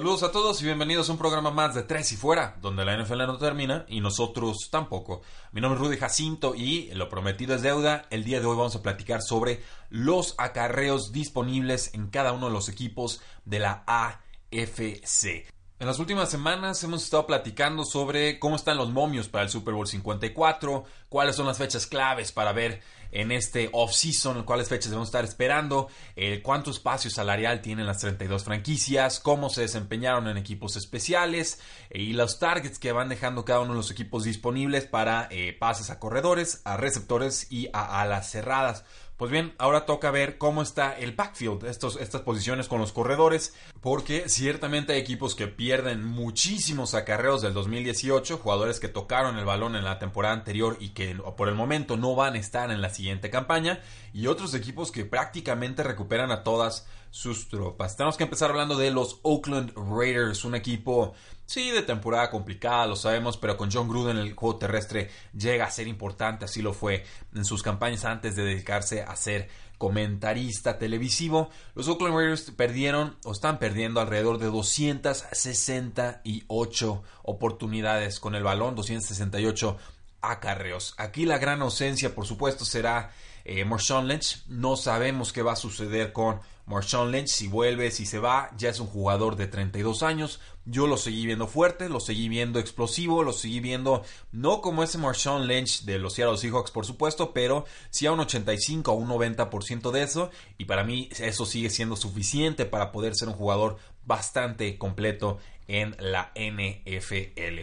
[0.00, 2.96] Saludos a todos y bienvenidos a un programa más de Tres y Fuera, donde la
[2.96, 5.20] NFL no termina y nosotros tampoco.
[5.52, 8.06] Mi nombre es Rudy Jacinto y lo prometido es deuda.
[8.08, 12.52] El día de hoy vamos a platicar sobre los acarreos disponibles en cada uno de
[12.54, 15.59] los equipos de la AFC.
[15.80, 19.72] En las últimas semanas hemos estado platicando sobre cómo están los momios para el Super
[19.72, 25.08] Bowl 54, cuáles son las fechas claves para ver en este off-season, cuáles fechas debemos
[25.08, 30.76] estar esperando, eh, cuánto espacio salarial tienen las 32 franquicias, cómo se desempeñaron en equipos
[30.76, 35.28] especiales eh, y los targets que van dejando cada uno de los equipos disponibles para
[35.30, 38.84] eh, pases a corredores, a receptores y a alas cerradas.
[39.20, 43.54] Pues bien, ahora toca ver cómo está el backfield, estos, estas posiciones con los corredores,
[43.82, 49.76] porque ciertamente hay equipos que pierden muchísimos acarreos del 2018, jugadores que tocaron el balón
[49.76, 52.88] en la temporada anterior y que por el momento no van a estar en la
[52.88, 53.80] siguiente campaña,
[54.14, 57.96] y otros equipos que prácticamente recuperan a todas sus tropas.
[57.96, 62.96] Tenemos que empezar hablando de los Oakland Raiders, un equipo, sí, de temporada complicada, lo
[62.96, 67.04] sabemos, pero con John Gruden el juego terrestre llega a ser importante, así lo fue
[67.34, 69.48] en sus campañas antes de dedicarse a ser
[69.80, 71.50] comentarista televisivo.
[71.74, 79.78] Los Oakland Raiders perdieron o están perdiendo alrededor de 268 oportunidades con el balón, 268
[80.20, 80.94] acarreos.
[80.98, 83.12] Aquí la gran ausencia, por supuesto, será
[83.44, 84.44] eh, Marshawn Lynch.
[84.48, 86.40] No sabemos qué va a suceder con
[86.70, 87.28] Marshawn Lynch.
[87.28, 90.40] Si vuelve, si se va, ya es un jugador de 32 años.
[90.64, 94.98] Yo lo seguí viendo fuerte, lo seguí viendo explosivo, lo seguí viendo no como ese
[94.98, 99.08] Marshawn Lynch de los Seattle Seahawks, por supuesto, pero sí a un 85 o un
[99.08, 100.30] 90% de eso.
[100.56, 103.76] Y para mí eso sigue siendo suficiente para poder ser un jugador
[104.06, 107.60] bastante completo en la NFL.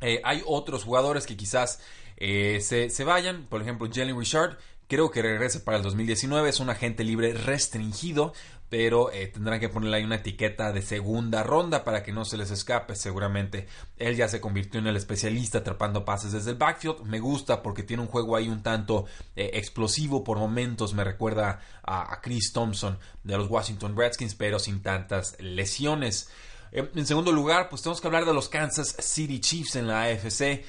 [0.00, 1.80] Eh, hay otros jugadores que quizás
[2.16, 4.58] eh, se, se, vayan, por ejemplo, Jalen Richard
[4.92, 6.50] Creo que regrese para el 2019.
[6.50, 8.34] Es un agente libre restringido,
[8.68, 12.36] pero eh, tendrán que ponerle ahí una etiqueta de segunda ronda para que no se
[12.36, 12.94] les escape.
[12.94, 17.04] Seguramente él ya se convirtió en el especialista atrapando pases desde el backfield.
[17.04, 20.92] Me gusta porque tiene un juego ahí un tanto eh, explosivo por momentos.
[20.92, 26.28] Me recuerda a, a Chris Thompson de los Washington Redskins, pero sin tantas lesiones.
[26.72, 30.02] Eh, en segundo lugar, pues tenemos que hablar de los Kansas City Chiefs en la
[30.02, 30.64] AFC.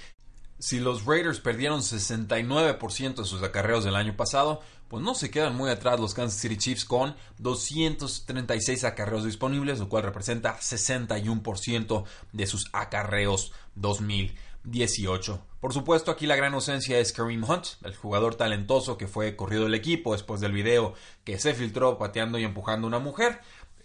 [0.63, 5.57] Si los Raiders perdieron 69% de sus acarreos del año pasado, pues no se quedan
[5.57, 12.47] muy atrás los Kansas City Chiefs con 236 acarreos disponibles, lo cual representa 61% de
[12.47, 15.45] sus acarreos 2018.
[15.59, 19.63] Por supuesto, aquí la gran ausencia es Kareem Hunt, el jugador talentoso que fue corrido
[19.63, 20.93] del equipo después del video
[21.25, 23.41] que se filtró pateando y empujando a una mujer.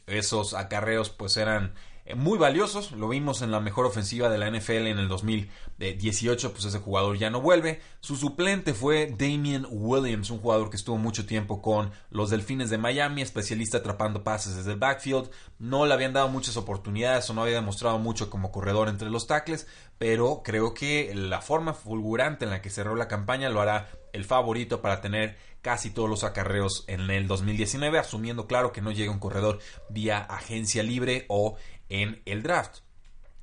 [0.06, 1.74] Esos acarreos pues eran
[2.16, 2.92] muy valiosos.
[2.92, 7.18] Lo vimos en la mejor ofensiva de la NFL en el 2018, pues ese jugador
[7.18, 7.80] ya no vuelve.
[8.00, 12.78] Su suplente fue Damian Williams, un jugador que estuvo mucho tiempo con los Delfines de
[12.78, 15.30] Miami, especialista atrapando pases desde el backfield.
[15.58, 19.26] No le habían dado muchas oportunidades o no había demostrado mucho como corredor entre los
[19.26, 19.66] tackles,
[19.98, 24.24] pero creo que la forma fulgurante en la que cerró la campaña lo hará el
[24.24, 29.10] favorito para tener casi todos los acarreos en el 2019, asumiendo claro que no llega
[29.10, 29.58] un corredor
[29.88, 31.56] vía agencia libre o
[31.88, 32.80] en el draft.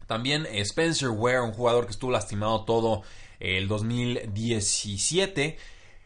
[0.07, 3.03] También eh, Spencer Ware, un jugador que estuvo lastimado todo
[3.39, 5.57] el 2017.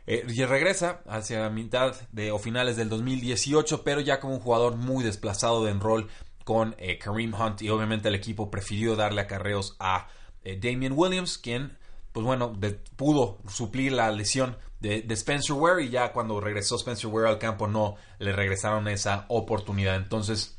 [0.07, 4.75] Eh, y regresa hacia mitad de o finales del 2018, pero ya como un jugador
[4.75, 6.09] muy desplazado de enrol
[6.44, 10.07] con eh, Kareem Hunt y obviamente el equipo prefirió darle acarreos a
[10.44, 11.77] Damian Williams, quien
[12.11, 12.57] pues bueno,
[12.95, 17.38] pudo suplir la lesión de, de, Spencer Ware y ya cuando regresó Spencer Ware al
[17.38, 19.95] campo no le regresaron esa oportunidad.
[19.95, 20.58] Entonces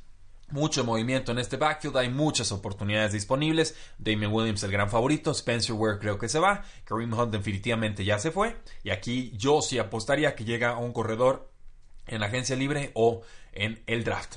[0.51, 3.75] mucho movimiento en este backfield, hay muchas oportunidades disponibles.
[3.99, 8.19] Damian Williams el gran favorito, Spencer Ware creo que se va, Kareem Hunt definitivamente ya
[8.19, 11.51] se fue y aquí yo sí apostaría que llega a un corredor
[12.07, 14.37] en la agencia libre o en el draft.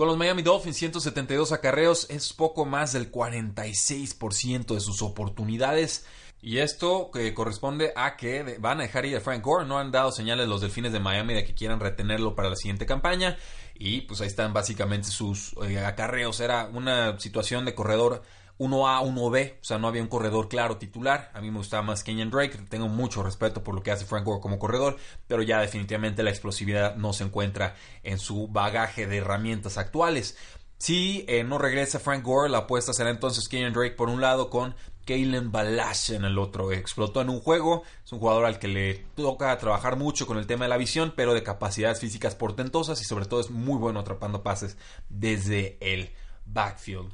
[0.00, 6.06] Con los Miami Dolphins 172 acarreos es poco más del 46% de sus oportunidades.
[6.40, 9.66] Y esto que corresponde a que van a dejar ir a Frank Gore.
[9.66, 12.86] No han dado señales los delfines de Miami de que quieran retenerlo para la siguiente
[12.86, 13.36] campaña.
[13.82, 16.38] Y pues ahí están básicamente sus eh, acarreos.
[16.40, 18.22] Era una situación de corredor
[18.58, 21.30] 1A, 1B, o sea, no había un corredor claro titular.
[21.32, 24.26] A mí me gustaba más Kenyan Drake, tengo mucho respeto por lo que hace Frank
[24.26, 29.16] Gore como corredor, pero ya definitivamente la explosividad no se encuentra en su bagaje de
[29.16, 30.36] herramientas actuales.
[30.80, 34.48] Si eh, no regresa Frank Gore, la apuesta será entonces Kenyan Drake por un lado
[34.48, 34.74] con
[35.04, 36.72] Kalen Balash en el otro.
[36.72, 40.46] Explotó en un juego, es un jugador al que le toca trabajar mucho con el
[40.46, 44.00] tema de la visión, pero de capacidades físicas portentosas y sobre todo es muy bueno
[44.00, 44.78] atrapando pases
[45.10, 46.12] desde el
[46.46, 47.12] backfield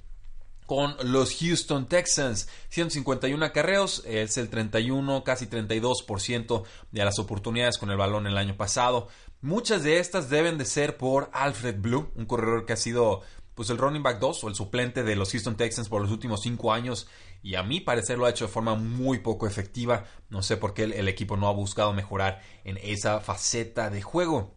[0.66, 2.48] con los Houston Texans.
[2.68, 8.56] 151 acarreos, es el 31, casi 32% de las oportunidades con el balón el año
[8.56, 9.08] pasado.
[9.40, 13.22] Muchas de estas deben de ser por Alfred Blue, un corredor que ha sido
[13.56, 16.42] pues el running back 2 o el suplente de los Houston Texans por los últimos
[16.42, 17.08] 5 años
[17.42, 20.04] y a mí parecer lo ha hecho de forma muy poco efectiva.
[20.28, 24.54] No sé por qué el, equipo no ha buscado mejorar en esa faceta de juego.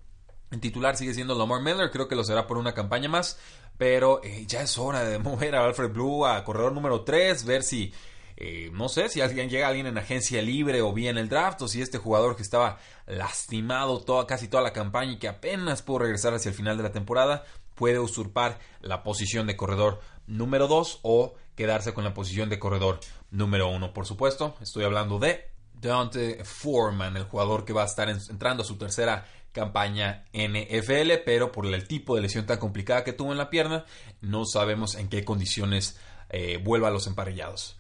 [0.51, 3.39] En titular sigue siendo Lamar Miller, creo que lo será por una campaña más,
[3.77, 7.63] pero eh, ya es hora de mover a Alfred Blue a corredor número 3, ver
[7.63, 7.93] si,
[8.35, 11.69] eh, no sé, si alguien llega alguien en agencia libre o bien el draft, o
[11.69, 15.99] si este jugador que estaba lastimado toda, casi toda la campaña y que apenas pudo
[15.99, 17.45] regresar hacia el final de la temporada,
[17.79, 22.99] puede usurpar la posición de corredor número 2 o quedarse con la posición de corredor
[23.31, 23.93] número 1.
[23.93, 25.45] Por supuesto, estoy hablando de
[25.75, 31.53] Dante Foreman, el jugador que va a estar entrando a su tercera campaña NFL, pero
[31.53, 33.85] por el tipo de lesión tan complicada que tuvo en la pierna,
[34.19, 35.97] no sabemos en qué condiciones
[36.29, 37.77] eh, vuelva a los emparellados.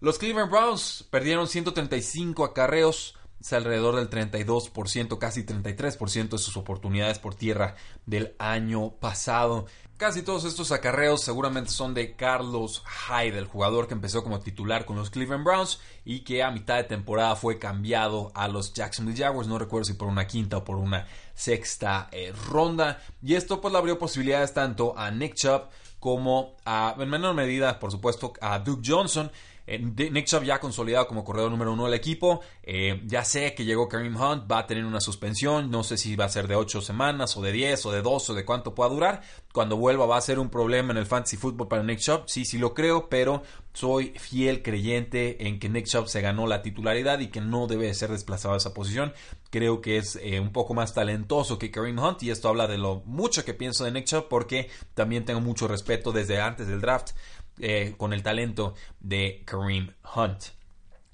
[0.00, 7.18] Los Cleveland Browns perdieron 135 acarreos, es alrededor del 32%, casi 33% de sus oportunidades
[7.18, 7.76] por tierra
[8.06, 9.66] del año pasado.
[9.98, 14.84] Casi todos estos acarreos seguramente son de Carlos Hyde, el jugador que empezó como titular
[14.84, 19.18] con los Cleveland Browns y que a mitad de temporada fue cambiado a los Jacksonville
[19.18, 23.02] Jaguars, no recuerdo si por una quinta o por una sexta eh, ronda.
[23.22, 25.62] Y esto pues le abrió posibilidades tanto a Nick Chubb
[25.98, 29.32] como a, en menor medida, por supuesto, a Duke Johnson.
[29.68, 32.40] Eh, Nick Chubb ya consolidado como corredor número uno del equipo.
[32.62, 35.70] Eh, ya sé que llegó Kareem Hunt, va a tener una suspensión.
[35.70, 38.30] No sé si va a ser de 8 semanas o de 10 o de 2
[38.30, 39.22] o de cuánto pueda durar.
[39.52, 42.22] Cuando vuelva va a ser un problema en el fantasy football para Nick Chubb.
[42.26, 43.42] Sí, sí lo creo, pero
[43.74, 47.92] soy fiel creyente en que Nick Chubb se ganó la titularidad y que no debe
[47.94, 49.12] ser desplazado a esa posición.
[49.50, 52.78] Creo que es eh, un poco más talentoso que Kareem Hunt y esto habla de
[52.78, 56.80] lo mucho que pienso de Nick Chubb porque también tengo mucho respeto desde antes del
[56.80, 57.10] draft
[57.60, 60.44] eh, con el talento de Kareem Hunt.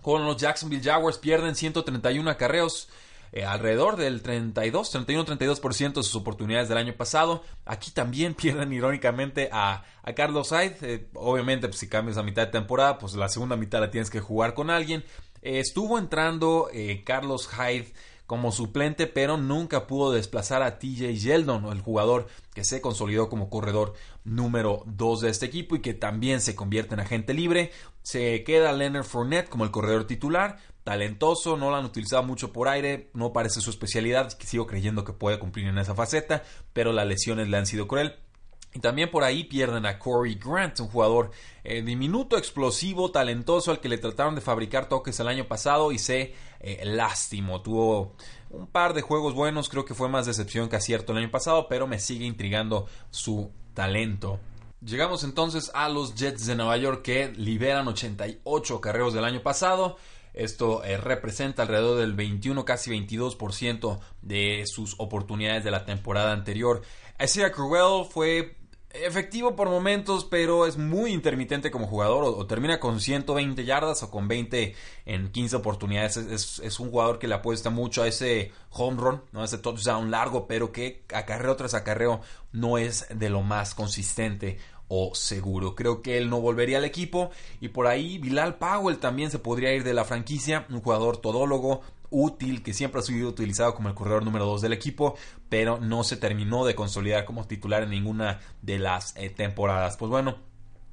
[0.02, 2.88] Con los Jacksonville Jaguars pierden 131 acarreos.
[3.32, 7.43] Eh, alrededor del 32, 31-32% de sus oportunidades del año pasado.
[7.64, 10.76] Aquí también pierden irónicamente a, Carlos Hyde.
[10.82, 14.11] Eh, obviamente, pues, si cambias a mitad de temporada, pues la segunda mitad la tienes
[14.11, 15.05] que jugar con alguien.
[15.43, 16.69] estuvo entrando
[17.05, 17.93] Carlos Hyde
[18.26, 23.50] como suplente, pero nunca pudo desplazar a TJ Yeldon, el jugador que se consolidó como
[23.50, 23.94] corredor
[24.25, 27.71] número 2 de este equipo y que también se convierte en agente libre.
[28.03, 32.69] Se queda Leonard Fournette como el corredor titular, talentoso, no lo han utilizado mucho por
[32.69, 36.43] aire, no parece su especialidad, sigo creyendo que puede cumplir en esa faceta,
[36.73, 38.17] pero las lesiones le han sido cruel.
[38.75, 41.31] Y también por ahí pierden a Corey Grant, un jugador
[41.62, 45.99] eh, diminuto, explosivo, talentoso, al que le trataron de fabricar toques el año pasado y
[45.99, 46.82] se eh.
[47.62, 48.17] Tuvo
[48.50, 51.69] un par de juegos buenos, creo que fue más decepción que acierto el año pasado,
[51.69, 54.41] pero me sigue intrigando su talento.
[54.85, 59.97] Llegamos entonces a los Jets de Nueva York que liberan 88 carreros del año pasado.
[60.35, 66.82] Esto eh, representa alrededor del 21, casi 22% de sus oportunidades de la temporada anterior.
[67.22, 68.56] Isaiah Cruel fue
[68.94, 72.24] efectivo por momentos, pero es muy intermitente como jugador.
[72.24, 74.74] O, termina con 120 yardas o con 20
[75.06, 76.17] en 15 oportunidades.
[76.17, 79.43] Es, un jugador que le apuesta mucho a ese home run, ¿no?
[79.43, 82.20] a ese touchdown largo, pero que acarreo tras acarreo
[82.53, 84.58] no es de lo más consistente
[84.89, 85.74] o seguro.
[85.74, 87.31] Creo que él no volvería al equipo.
[87.60, 90.67] Y por ahí Bilal Powell también se podría ir de la franquicia.
[90.70, 91.82] Un jugador todólogo,
[92.15, 95.17] útil, que siempre ha sido utilizado como el corredor número 2 del equipo,
[95.49, 99.97] pero no se terminó de consolidar como titular en ninguna de las eh, temporadas.
[99.97, 100.37] Pues bueno,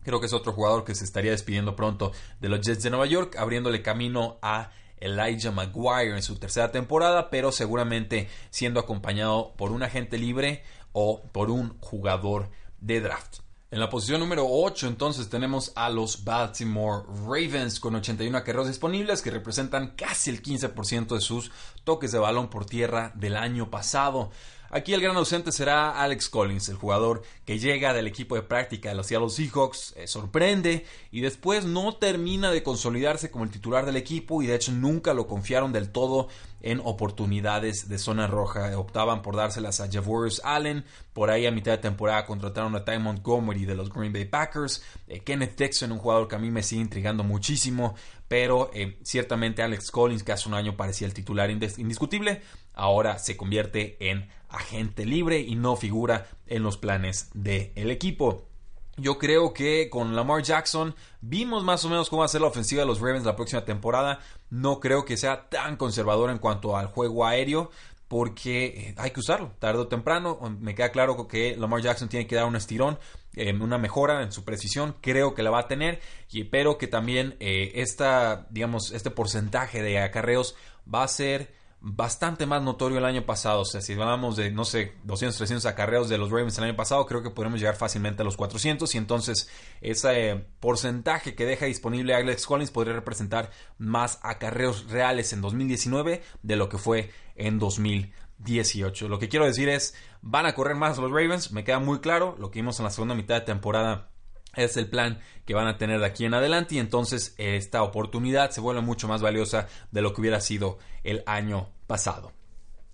[0.03, 3.05] creo que es otro jugador que se estaría despidiendo pronto de los Jets de Nueva
[3.05, 9.71] York, abriéndole camino a Elijah Maguire en su tercera temporada, pero seguramente siendo acompañado por
[9.71, 12.49] un agente libre o por un jugador
[12.79, 13.41] de draft.
[13.73, 19.21] En la posición número 8 entonces tenemos a los Baltimore Ravens con 81 acarreos disponibles
[19.21, 21.51] que representan casi el 15% de sus
[21.85, 24.29] toques de balón por tierra del año pasado.
[24.71, 28.89] Aquí el gran ausente será Alex Collins, el jugador que llega del equipo de práctica
[28.89, 33.95] de los Seahawks, eh, sorprende y después no termina de consolidarse como el titular del
[33.95, 36.27] equipo y de hecho nunca lo confiaron del todo
[36.61, 38.77] en oportunidades de zona roja.
[38.77, 40.85] Optaban por dárselas a Javorius Allen.
[41.13, 44.83] Por ahí a mitad de temporada contrataron a Ty Montgomery de los Green Bay Packers.
[45.07, 47.95] Eh, Kenneth Dixon, un jugador que a mí me sigue intrigando muchísimo.
[48.27, 52.41] Pero eh, ciertamente Alex Collins, que hace un año parecía el titular indiscutible,
[52.73, 58.50] ahora se convierte en agente libre y no figura en los planes del equipo.
[58.97, 62.47] Yo creo que con Lamar Jackson vimos más o menos cómo va a ser la
[62.47, 64.19] ofensiva de los Ravens la próxima temporada.
[64.49, 67.71] No creo que sea tan conservador en cuanto al juego aéreo
[68.11, 70.37] porque eh, hay que usarlo tarde o temprano.
[70.59, 72.99] Me queda claro que Lamar Jackson tiene que dar un estirón,
[73.37, 74.97] eh, una mejora en su precisión.
[74.99, 79.81] Creo que la va a tener, y espero que también eh, esta, digamos, este porcentaje
[79.81, 80.55] de acarreos
[80.93, 83.61] va a ser bastante más notorio el año pasado.
[83.61, 86.75] O sea, si hablamos de, no sé, 200, 300 acarreos de los Ravens el año
[86.75, 88.93] pasado, creo que podremos llegar fácilmente a los 400.
[88.93, 89.49] Y entonces
[89.81, 96.55] ese porcentaje que deja disponible Alex Collins podría representar más acarreos reales en 2019 de
[96.55, 99.09] lo que fue en 2018.
[99.09, 102.35] Lo que quiero decir es, van a correr más los Ravens, me queda muy claro.
[102.37, 104.10] Lo que vimos en la segunda mitad de temporada
[104.55, 108.51] es el plan que van a tener de aquí en adelante y entonces esta oportunidad
[108.51, 112.31] se vuelve mucho más valiosa de lo que hubiera sido el año pasado.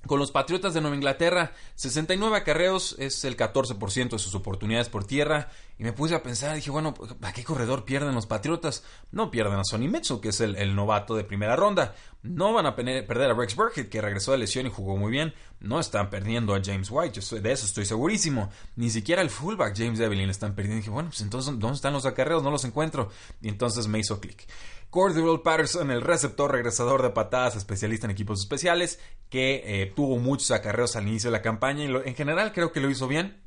[0.07, 5.03] Con los Patriotas de Nueva Inglaterra, 69 acarreos es el 14% de sus oportunidades por
[5.03, 5.49] tierra.
[5.77, 8.83] Y me puse a pensar, dije, bueno, ¿a qué corredor pierden los Patriotas?
[9.11, 11.93] No pierden a Sonny Mitchell, que es el, novato de primera ronda.
[12.23, 15.33] No van a perder a Rex Burkhead, que regresó de lesión y jugó muy bien.
[15.59, 18.49] No están perdiendo a James White, de eso estoy segurísimo.
[18.75, 20.77] Ni siquiera el fullback James Evelyn están perdiendo.
[20.77, 22.41] dije, bueno, pues entonces, ¿dónde están los acarreos?
[22.41, 23.09] No los encuentro.
[23.41, 24.47] Y entonces me hizo clic.
[24.89, 30.51] Cordero Patterson, el receptor regresador de patadas, especialista en equipos especiales, que eh, tuvo muchos
[30.51, 33.41] acarreos al inicio de la campaña y en general creo que lo hizo bien.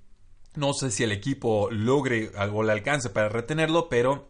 [0.54, 4.29] No sé si el equipo logre algo le alcance para retenerlo, pero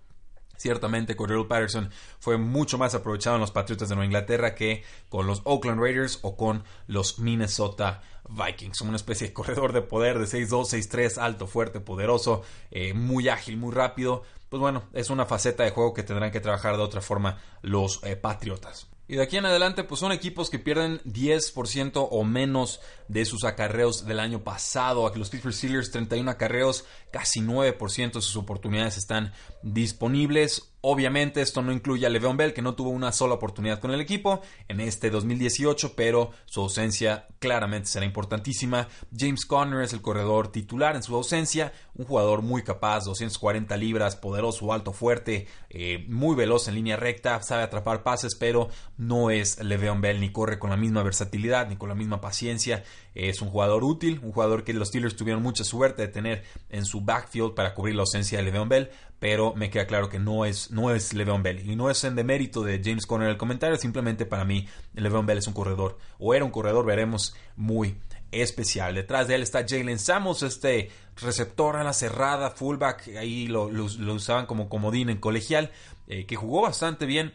[0.61, 1.89] Ciertamente, Cordero Patterson
[2.19, 6.19] fue mucho más aprovechado en los Patriotas de Nueva Inglaterra que con los Oakland Raiders
[6.21, 8.83] o con los Minnesota Vikings.
[8.83, 13.57] Una especie de corredor de poder de 6'2, 6'3, alto, fuerte, poderoso, eh, muy ágil,
[13.57, 14.23] muy rápido.
[14.51, 18.05] Pues bueno, es una faceta de juego que tendrán que trabajar de otra forma los
[18.05, 18.87] eh, Patriotas.
[19.11, 23.43] Y de aquí en adelante, pues son equipos que pierden 10% o menos de sus
[23.43, 25.05] acarreos del año pasado.
[25.05, 29.33] Aquí los Pittsburgh Steelers, 31 acarreos, casi 9% de sus oportunidades están
[29.65, 30.70] disponibles.
[30.83, 34.01] Obviamente esto no incluye a Le'Veon Bell, que no tuvo una sola oportunidad con el
[34.01, 38.89] equipo en este 2018, pero su ausencia claramente será importantísima.
[39.15, 44.17] James Conner es el corredor titular en su ausencia, un jugador muy capaz, 240 libras,
[44.17, 49.63] poderoso, alto, fuerte, eh, muy veloz en línea recta, sabe atrapar pases, pero no es
[49.63, 52.85] Le'Veon Bell, ni corre con la misma versatilidad, ni con la misma paciencia.
[53.15, 56.87] Es un jugador útil, un jugador que los Steelers tuvieron mucha suerte de tener en
[56.87, 60.45] su backfield para cubrir la ausencia de Le'Veon Bell, pero me queda claro que no
[60.45, 61.71] es, no es Le'Veon Bell.
[61.71, 65.39] Y no es en demérito de James Conner el comentario, simplemente para mí Le'Veon Bell
[65.39, 67.97] es un corredor, o era un corredor, veremos, muy
[68.33, 68.95] especial.
[68.95, 74.47] Detrás de él está Jalen Samos, este receptor a la cerrada, fullback, ahí lo, usaban
[74.47, 75.71] como comodín en colegial,
[76.09, 77.35] eh, que jugó bastante bien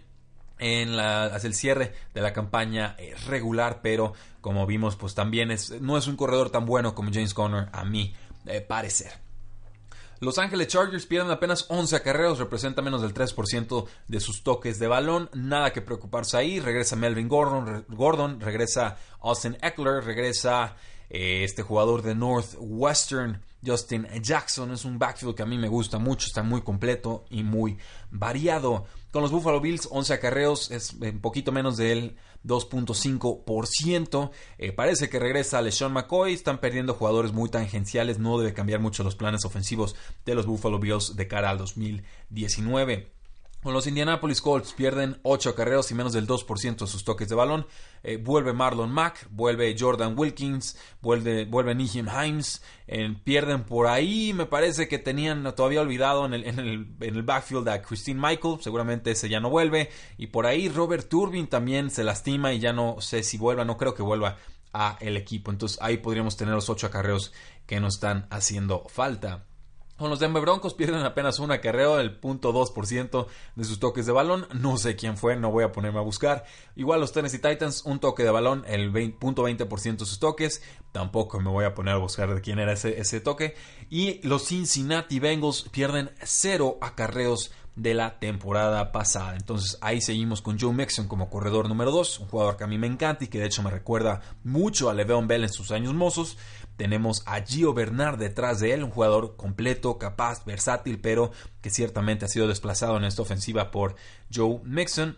[0.57, 5.51] en la, hacia el cierre de la campaña eh, regular, pero como vimos, pues también
[5.51, 8.13] es, no es un corredor tan bueno como James Conner, a mi
[8.47, 9.24] eh, parecer.
[10.19, 14.87] Los Ángeles Chargers pierden apenas 11 acarreos, representa menos del 3% de sus toques de
[14.87, 15.29] balón.
[15.33, 16.59] Nada que preocuparse ahí.
[16.59, 20.77] Regresa Melvin Gordon, Gordon regresa Austin Eckler, regresa
[21.09, 24.71] eh, este jugador de Northwestern, Justin Jackson.
[24.71, 27.77] Es un backfield que a mí me gusta mucho, está muy completo y muy
[28.09, 28.85] variado.
[29.11, 34.31] Con los Buffalo Bills, 11 acarreos, es un poquito menos del 2.5%.
[34.57, 36.33] Eh, parece que regresa LeSean McCoy.
[36.33, 38.19] Están perdiendo jugadores muy tangenciales.
[38.19, 43.11] No debe cambiar mucho los planes ofensivos de los Buffalo Bills de cara al 2019.
[43.73, 47.65] Los Indianapolis Colts pierden 8 carreros y menos del 2% de sus toques de balón.
[48.03, 52.61] Eh, vuelve Marlon Mack, vuelve Jordan Wilkins, vuelve, vuelve Himes.
[52.87, 57.15] Eh, pierden por ahí, me parece que tenían todavía olvidado en el, en, el, en
[57.15, 58.57] el backfield a Christine Michael.
[58.61, 59.89] Seguramente ese ya no vuelve.
[60.17, 63.77] Y por ahí Robert Turbin también se lastima y ya no sé si vuelva, no
[63.77, 64.37] creo que vuelva
[64.73, 65.51] a el equipo.
[65.51, 67.33] Entonces ahí podríamos tener los 8 acarreos
[67.65, 69.45] que nos están haciendo falta.
[69.97, 74.45] Con los Denver Broncos pierden apenas un acarreo del 0.2% de sus toques de balón.
[74.53, 76.43] No sé quién fue, no voy a ponerme a buscar.
[76.75, 80.61] Igual los Tennessee Titans, un toque de balón, el 0.20% de sus toques.
[80.91, 83.55] Tampoco me voy a poner a buscar de quién era ese, ese toque.
[83.89, 89.35] Y los Cincinnati Bengals pierden cero acarreos de la temporada pasada.
[89.35, 92.77] Entonces ahí seguimos con Joe Mixon como corredor número 2, un jugador que a mí
[92.77, 95.93] me encanta y que de hecho me recuerda mucho a Le'Veon Bell en sus años
[95.93, 96.37] mozos.
[96.77, 102.25] Tenemos a Gio Bernard detrás de él, un jugador completo, capaz, versátil, pero que ciertamente
[102.25, 103.95] ha sido desplazado en esta ofensiva por
[104.33, 105.17] Joe Mixon.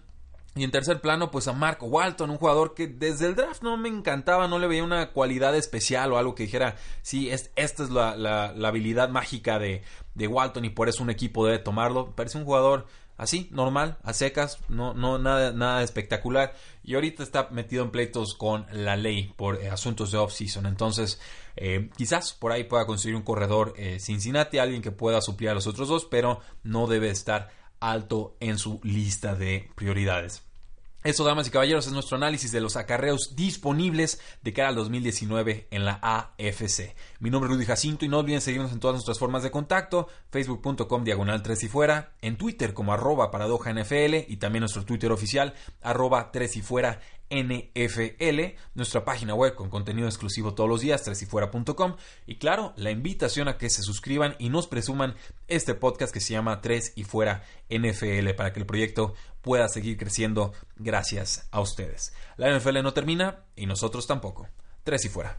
[0.57, 3.77] Y en tercer plano, pues a Mark Walton, un jugador que desde el draft no
[3.77, 7.83] me encantaba, no le veía una cualidad especial o algo que dijera, sí, es, esta
[7.83, 9.83] es la, la, habilidad mágica de,
[10.15, 12.11] de, Walton y por eso un equipo debe tomarlo.
[12.15, 16.53] Parece un jugador así, normal, a secas, no, no nada, nada espectacular.
[16.83, 20.65] Y ahorita está metido en pleitos con la ley por eh, asuntos de off-season.
[20.65, 21.19] Entonces,
[21.55, 25.53] eh, quizás por ahí pueda conseguir un corredor eh, Cincinnati, alguien que pueda suplir a
[25.53, 30.46] los otros dos, pero no debe estar alto en su lista de prioridades.
[31.03, 35.67] Eso, damas y caballeros, es nuestro análisis de los acarreos disponibles de cara al 2019
[35.69, 36.95] en la AFC.
[37.19, 40.07] Mi nombre es Rudy Jacinto y no olviden seguirnos en todas nuestras formas de contacto,
[40.31, 45.11] facebook.com diagonal 3 y fuera, en Twitter como arroba paradoja NFL y también nuestro Twitter
[45.11, 46.99] oficial arroba 3 y fuera
[47.29, 53.47] NFL, nuestra página web con contenido exclusivo todos los días, tresyfuera.com y claro, la invitación
[53.47, 55.15] a que se suscriban y nos presuman
[55.47, 59.13] este podcast que se llama 3 y fuera NFL para que el proyecto
[59.47, 62.11] pueda seguir creciendo gracias a ustedes.
[62.35, 64.49] La NFL no termina y nosotros tampoco.
[64.83, 65.37] 3 y fuera.